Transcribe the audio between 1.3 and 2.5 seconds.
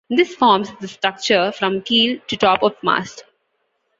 from keel to